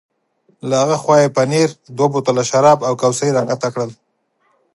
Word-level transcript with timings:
له 0.69 0.77
ها 0.87 0.95
خوا 1.01 1.15
یې 1.21 1.33
پنیر، 1.37 1.69
دوه 1.97 2.07
بوتلونه 2.13 2.43
شراب 2.49 2.79
او 2.87 2.93
کوسۍ 3.01 3.29
را 3.35 3.41
کښته 3.49 3.69
کړل. 3.73 3.91